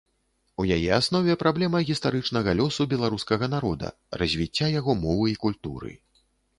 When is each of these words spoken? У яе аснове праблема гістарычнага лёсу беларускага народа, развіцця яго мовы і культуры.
У 0.61 0.63
яе 0.77 0.87
аснове 0.99 1.35
праблема 1.43 1.83
гістарычнага 1.91 2.57
лёсу 2.63 2.89
беларускага 2.97 3.53
народа, 3.55 3.95
развіцця 4.23 4.75
яго 4.81 5.01
мовы 5.07 5.25
і 5.37 5.41
культуры. 5.49 5.99